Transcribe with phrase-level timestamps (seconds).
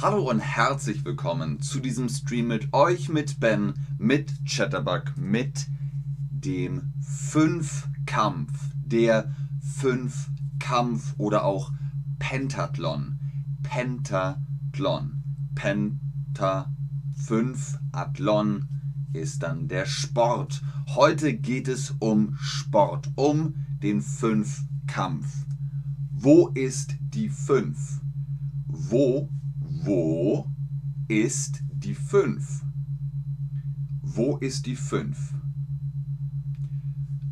[0.00, 5.66] Hallo und herzlich willkommen zu diesem Stream mit euch, mit Ben, mit Chatterbug, mit
[6.30, 8.50] dem Fünfkampf,
[8.84, 11.70] der Fünfkampf oder auch
[12.18, 13.20] Pentathlon.
[13.62, 15.22] Pentathlon.
[15.54, 16.72] Penta,
[17.14, 18.68] Fünfathlon
[19.12, 20.62] ist dann der Sport.
[20.88, 25.44] Heute geht es um Sport, um den Fünfkampf.
[26.10, 28.00] Wo ist die Fünf?
[28.66, 29.28] Wo
[29.84, 30.48] wo
[31.08, 32.62] ist die 5?
[34.00, 35.18] Wo ist die 5?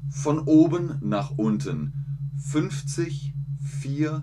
[0.08, 1.92] Von oben nach unten
[2.38, 4.22] 50, 4,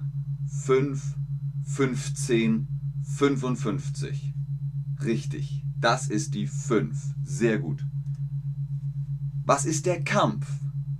[0.65, 1.15] 5,
[1.63, 2.67] 15,
[3.15, 4.33] 55.
[5.03, 7.15] Richtig, das ist die 5.
[7.23, 7.85] Sehr gut.
[9.45, 10.45] Was ist der Kampf?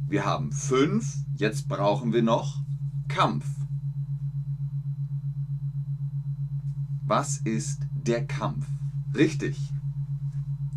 [0.08, 2.64] Wir haben 5, jetzt brauchen wir noch
[3.09, 3.56] Kampf.
[7.08, 8.67] Was ist der Kampf?
[9.16, 9.58] Richtig.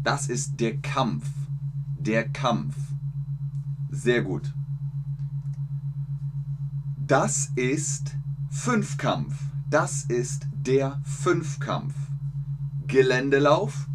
[0.05, 1.29] Das ist der Kampf.
[1.99, 2.77] Der Kampf.
[3.91, 4.55] Sehr gut.
[7.05, 8.17] Das ist
[8.49, 9.37] Fünfkampf.
[9.71, 11.95] Das ist der Fünfkampf.
[12.87, 13.89] Geländelauf.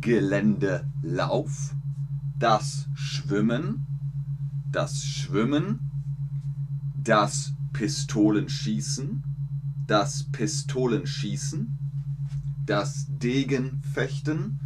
[0.00, 1.76] Geländelauf.
[2.40, 3.86] Das Schwimmen.
[4.72, 5.92] Das Schwimmen.
[7.04, 9.31] Das Pistolenschießen
[9.86, 11.78] das Pistolenschießen,
[12.66, 14.60] das Degenfechten,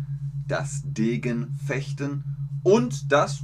[0.46, 2.24] das Degenfechten
[2.62, 3.42] und das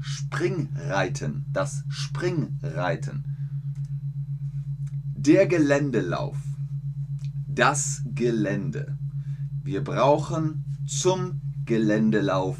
[0.00, 3.24] Springreiten, das Springreiten.
[5.16, 6.36] Der Geländelauf,
[7.46, 8.98] das Gelände.
[9.62, 12.58] Wir brauchen zum Geländelauf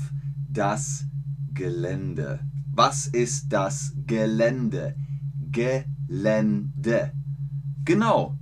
[0.49, 1.05] das
[1.53, 2.41] Gelände.
[2.73, 4.97] Was ist das Gelände?
[5.51, 5.94] Gelände.
[6.07, 7.13] Gelände.
[7.85, 8.37] Genau.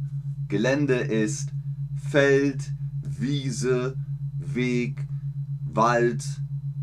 [0.49, 1.51] Gelände ist
[2.11, 2.73] Feld,
[3.03, 3.97] Wiese,
[4.39, 5.07] Weg,
[5.65, 6.25] Wald,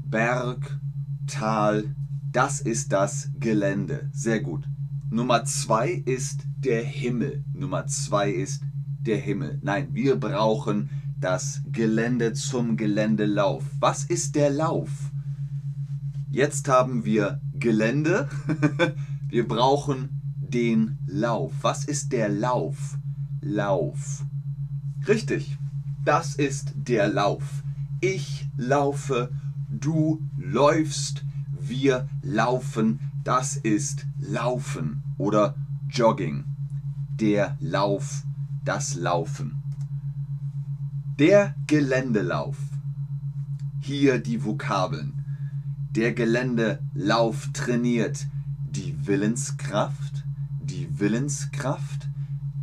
[0.06, 0.80] Berg,
[1.28, 1.96] Tal.
[2.31, 4.09] Das ist das Gelände.
[4.12, 4.64] Sehr gut.
[5.12, 7.44] Nummer zwei ist der Himmel.
[7.54, 8.64] Nummer zwei ist
[9.00, 9.59] der Himmel.
[9.62, 10.90] Nein, wir brauchen
[11.20, 13.64] das Gelände zum Geländelauf.
[13.80, 14.90] Was ist der Lauf?
[16.31, 18.30] Jetzt haben wir Gelände.
[19.30, 20.19] wir brauchen
[20.54, 21.54] den Lauf.
[21.62, 22.98] Was ist der Lauf?
[23.42, 24.26] Lauf.
[25.08, 25.58] Richtig,
[26.04, 27.64] das ist der Lauf.
[28.02, 29.32] Ich laufe,
[29.70, 31.24] du läufst,
[31.60, 33.00] wir laufen.
[33.24, 35.56] Das ist Laufen oder
[35.90, 36.46] Jogging.
[37.16, 38.24] Der Lauf,
[38.64, 39.62] das Laufen.
[41.20, 42.58] Der Geländelauf.
[43.81, 45.26] Hier die Vokabeln.
[45.92, 48.28] Der Geländelauf trainiert
[48.72, 50.24] die Willenskraft,
[50.69, 52.07] die Willenskraft,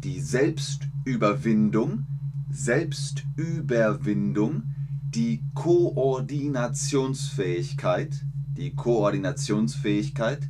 [0.05, 2.07] die Selbstüberwindung,
[2.51, 4.63] Selbstüberwindung,
[5.11, 8.25] die Koordinationsfähigkeit,
[8.57, 10.49] die Koordinationsfähigkeit,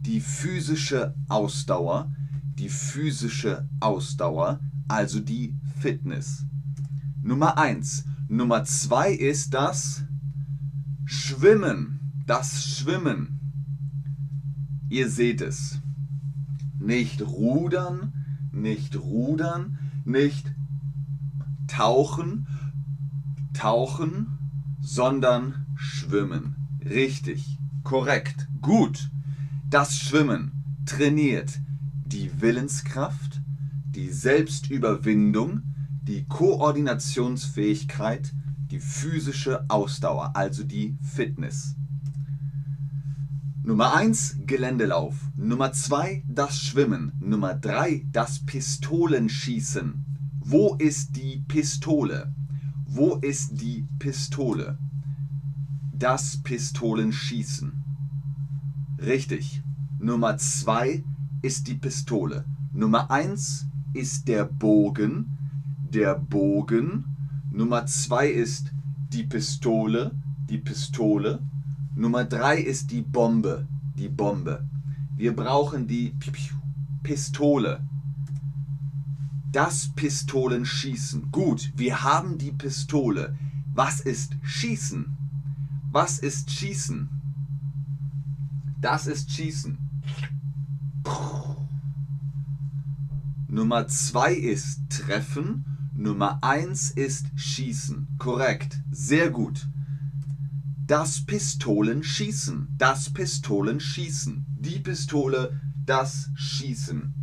[0.00, 2.10] die physische Ausdauer,
[2.58, 6.46] die physische Ausdauer, also die Fitness.
[7.22, 8.06] Nummer 1.
[8.28, 10.04] Nummer 2 ist das
[11.04, 12.00] Schwimmen.
[12.26, 13.38] Das Schwimmen.
[14.88, 15.82] Ihr seht es.
[16.84, 18.12] Nicht rudern,
[18.52, 20.52] nicht rudern, nicht
[21.66, 22.46] tauchen,
[23.54, 24.26] tauchen,
[24.82, 26.56] sondern schwimmen.
[26.84, 29.10] Richtig, korrekt, gut.
[29.70, 31.58] Das Schwimmen trainiert
[32.04, 33.40] die Willenskraft,
[33.86, 35.62] die Selbstüberwindung,
[36.02, 38.30] die Koordinationsfähigkeit,
[38.70, 41.76] die physische Ausdauer, also die Fitness.
[43.66, 45.14] Nummer 1 Geländelauf.
[45.36, 47.12] Nummer 2 das Schwimmen.
[47.18, 50.04] Nummer 3 das Pistolenschießen.
[50.40, 52.34] Wo ist die Pistole?
[52.84, 54.76] Wo ist die Pistole?
[55.94, 57.72] Das Pistolenschießen.
[58.98, 59.62] Richtig.
[59.98, 61.02] Nummer 2
[61.40, 62.44] ist die Pistole.
[62.74, 65.38] Nummer 1 ist der Bogen.
[65.90, 67.06] Der Bogen.
[67.50, 68.74] Nummer 2 ist
[69.10, 70.10] die Pistole.
[70.50, 71.40] Die Pistole.
[71.96, 73.68] Nummer drei ist die Bombe.
[73.96, 74.68] Die Bombe.
[75.16, 76.14] Wir brauchen die
[77.04, 77.86] Pistole.
[79.52, 81.30] Das Pistolenschießen.
[81.30, 83.36] Gut, wir haben die Pistole.
[83.72, 85.16] Was ist Schießen?
[85.92, 87.08] Was ist Schießen?
[88.80, 89.78] Das ist Schießen.
[93.48, 95.64] Nummer zwei ist Treffen.
[95.94, 98.08] Nummer eins ist Schießen.
[98.18, 98.80] Korrekt.
[98.90, 99.68] Sehr gut.
[100.86, 102.74] Das Pistolenschießen.
[102.76, 104.44] Das Pistolenschießen.
[104.58, 107.14] Die Pistole, das Schießen.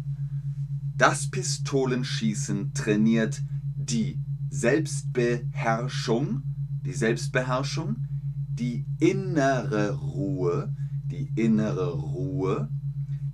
[0.97, 3.43] Das Pistolenschießen trainiert
[3.75, 4.19] die
[4.49, 6.41] Selbstbeherrschung,
[6.83, 8.07] die Selbstbeherrschung,
[8.49, 10.75] die innere Ruhe,
[11.05, 12.67] die innere Ruhe,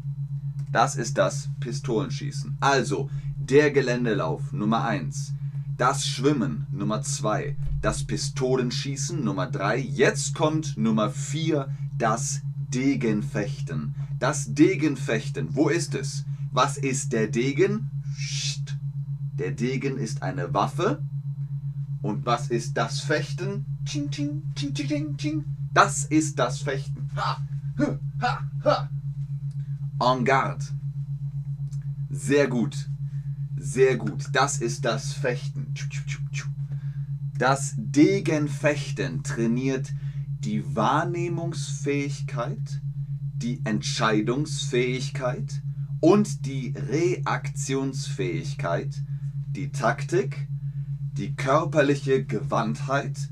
[0.73, 2.57] Das ist das Pistolenschießen.
[2.61, 5.33] Also der Geländelauf Nummer 1,
[5.77, 11.69] das Schwimmen Nummer 2, das Pistolenschießen Nummer 3, jetzt kommt Nummer 4,
[11.99, 13.95] das Degenfechten.
[14.19, 16.25] Das Degenfechten, wo ist es?
[16.53, 17.91] Was ist der Degen?
[19.39, 21.03] Der Degen ist eine Waffe.
[22.03, 23.67] Und was ist das Fechten?
[25.75, 27.11] Das ist das Fechten.
[27.17, 27.47] Ha,
[28.21, 28.91] ha, ha.
[30.01, 30.65] En garde.
[32.11, 32.89] Sehr gut.
[33.57, 34.25] Sehr gut.
[34.33, 35.75] Das ist das Fechten.
[37.39, 39.93] Das Degenfechten trainiert
[40.41, 42.81] die Wahrnehmungsfähigkeit,
[43.37, 45.63] die Entscheidungsfähigkeit
[46.01, 49.05] und die Reaktionsfähigkeit,
[49.49, 50.49] die Taktik,
[51.13, 53.29] die körperliche Gewandtheit,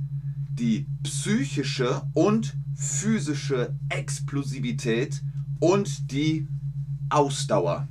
[0.50, 5.22] die psychische und physische Explosivität
[5.60, 6.46] und die
[7.08, 7.88] Ausdauer.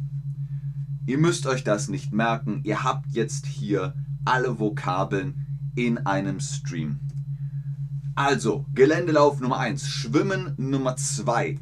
[1.07, 6.99] Ihr müsst euch das nicht merken, ihr habt jetzt hier alle Vokabeln in einem Stream.
[8.17, 11.59] Also, Geländelauf Nummer 1, Schwimmen Nummer 2,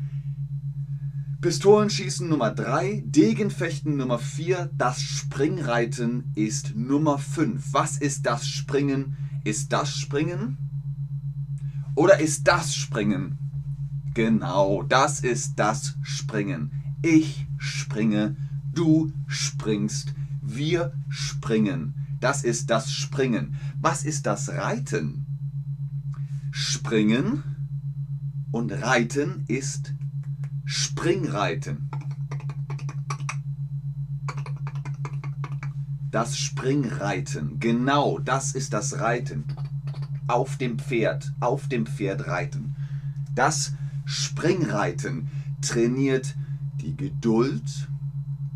[1.42, 7.74] Pistolenschießen Nummer 3, Degenfechten Nummer 4, das Springreiten ist Nummer 5.
[7.74, 9.18] Was ist das Springen?
[9.44, 10.58] Ist das Springen?
[11.94, 13.38] Oder ist das Springen?
[14.14, 16.72] Genau, das ist das Springen.
[17.02, 18.38] Ich springe,
[18.74, 21.96] du springst, wir springen.
[22.22, 23.58] Das ist das Springen.
[23.82, 25.35] Was ist das Reiten?
[26.58, 27.44] Springen
[28.54, 29.94] und Reiten ist
[30.64, 31.90] Springreiten.
[36.12, 39.44] Das Springreiten, genau, das ist das Reiten.
[40.28, 42.74] Auf dem Pferd, auf dem Pferd reiten.
[43.36, 43.74] Das
[44.06, 45.28] Springreiten
[45.60, 46.38] trainiert
[46.80, 47.90] die Geduld,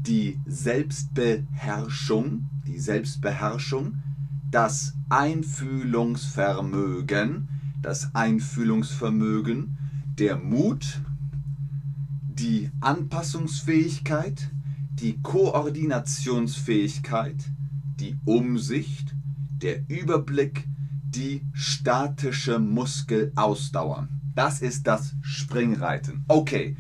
[0.08, 4.02] die Selbstbeherrschung, die Selbstbeherrschung,
[4.52, 9.78] das Einfühlungsvermögen, das Einfühlungsvermögen,
[10.18, 11.02] der Mut,
[12.40, 14.52] die Anpassungsfähigkeit,
[14.92, 17.38] die Koordinationsfähigkeit,
[18.00, 19.16] die Umsicht,
[19.62, 20.68] der Überblick,
[21.04, 24.08] die statische Muskelausdauer.
[24.36, 26.26] Das ist das Springreiten.
[26.28, 26.76] Okay,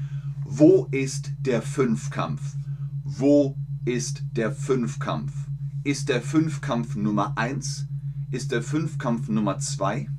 [0.45, 2.55] wo ist der Fünfkampf?
[3.03, 3.55] Wo
[3.85, 5.31] ist der Fünfkampf?
[5.83, 7.87] Ist der Fünfkampf Nummer 1?
[8.31, 10.09] Ist der Fünfkampf Nummer 2?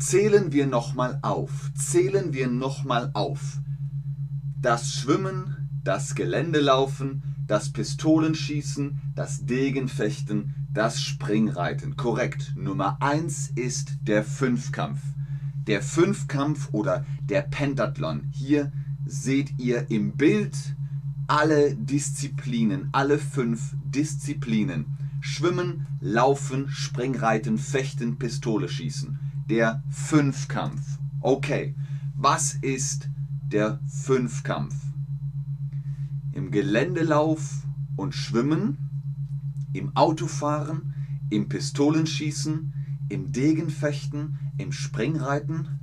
[0.00, 1.70] Zählen wir nochmal auf.
[1.74, 3.58] Zählen wir nochmal auf.
[4.58, 11.96] Das Schwimmen, das Geländelaufen, das Pistolenschießen, das Degenfechten, das Springreiten.
[11.96, 12.54] Korrekt.
[12.56, 15.00] Nummer 1 ist der Fünfkampf.
[15.66, 18.30] Der Fünfkampf oder der Pentathlon.
[18.32, 18.72] Hier
[19.04, 20.56] seht ihr im Bild
[21.26, 24.86] alle Disziplinen, alle fünf Disziplinen.
[25.20, 29.29] Schwimmen, Laufen, Springreiten, Fechten, Pistole schießen.
[29.50, 31.00] Der Fünfkampf.
[31.20, 31.74] Okay,
[32.14, 33.08] was ist
[33.50, 34.76] der Fünfkampf?
[36.32, 37.64] Im Geländelauf
[37.96, 38.78] und Schwimmen
[39.72, 40.94] im Autofahren,
[41.30, 42.72] im Pistolenschießen,
[43.08, 45.80] im Degenfechten, im Springreiten?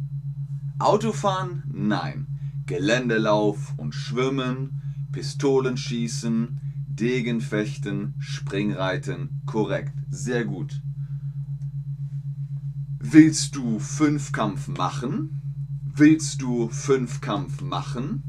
[0.79, 1.63] Autofahren?
[1.69, 2.27] Nein.
[2.67, 9.91] Geländelauf und Schwimmen, Pistolenschießen, Degenfechten, Springreiten, korrekt.
[10.09, 10.81] Sehr gut.
[12.99, 15.39] Willst du Fünfkampf machen?
[15.95, 18.23] Willst du Fünfkampf machen?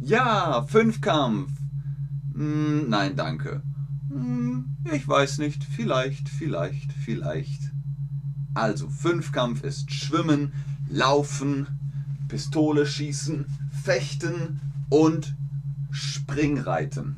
[0.00, 1.52] Ja, Fünfkampf.
[2.34, 3.62] Hm, nein, danke.
[4.08, 7.70] Hm, ich weiß nicht, vielleicht, vielleicht, vielleicht.
[8.54, 10.52] Also, Fünfkampf ist Schwimmen,
[10.88, 11.68] Laufen,
[12.26, 13.46] Pistole schießen,
[13.84, 15.36] Fechten und
[15.92, 17.16] Springreiten.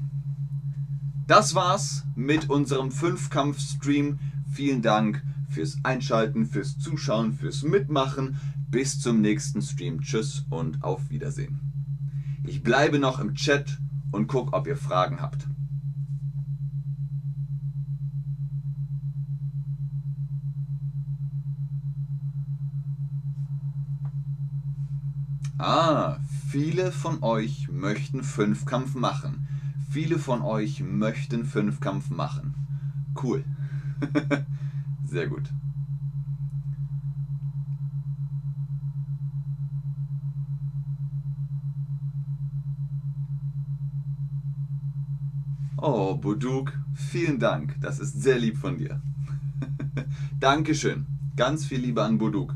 [1.26, 4.18] Das war's mit unserem Fünfkampf-Stream.
[4.52, 5.22] Vielen Dank
[5.54, 8.36] fürs Einschalten, fürs Zuschauen, fürs Mitmachen.
[8.70, 10.00] Bis zum nächsten Stream.
[10.00, 11.60] Tschüss und auf Wiedersehen.
[12.44, 13.78] Ich bleibe noch im Chat
[14.10, 15.46] und gucke, ob ihr Fragen habt.
[25.56, 26.18] Ah,
[26.50, 29.46] viele von euch möchten Fünfkampf machen.
[29.90, 32.54] Viele von euch möchten Fünfkampf machen.
[33.22, 33.44] Cool.
[35.04, 35.50] Sehr gut.
[45.76, 47.76] Oh, Buduk, vielen Dank.
[47.80, 49.02] Das ist sehr lieb von dir.
[50.40, 51.06] Dankeschön.
[51.36, 52.54] Ganz viel Liebe an Buduk.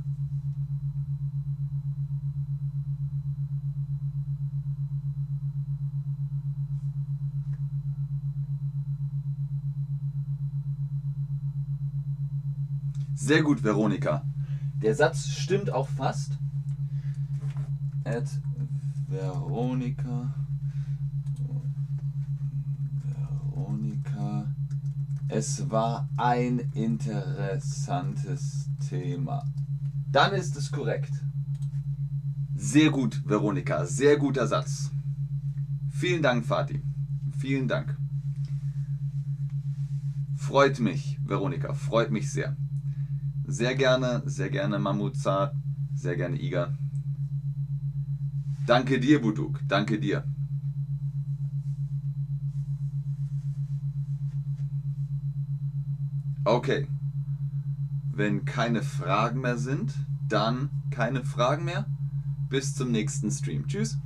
[13.20, 14.22] Sehr gut, Veronika.
[14.80, 16.38] Der Satz stimmt auch fast.
[18.04, 18.28] At
[19.08, 20.32] Veronika.
[23.02, 24.54] Veronika.
[25.26, 29.42] Es war ein interessantes Thema.
[30.12, 31.12] Dann ist es korrekt.
[32.54, 33.84] Sehr gut, Veronika.
[33.84, 34.92] Sehr guter Satz.
[35.90, 36.84] Vielen Dank, Fatih.
[37.36, 37.98] Vielen Dank.
[40.36, 41.74] Freut mich, Veronika.
[41.74, 42.56] Freut mich sehr.
[43.50, 45.54] Sehr gerne, sehr gerne Mamutzart,
[45.94, 46.76] sehr gerne Iga.
[48.66, 50.22] Danke dir, Buduk, danke dir.
[56.44, 56.86] Okay.
[58.12, 59.94] Wenn keine Fragen mehr sind,
[60.28, 61.86] dann keine Fragen mehr.
[62.50, 63.66] Bis zum nächsten Stream.
[63.66, 63.96] Tschüss.